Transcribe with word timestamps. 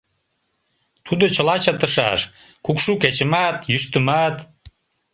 Тудо 1.05 1.25
чыла 1.35 1.55
чытышаш: 1.63 2.21
кукшу 2.65 2.91
кечымат, 3.01 3.57
йӱштымат. 3.71 4.35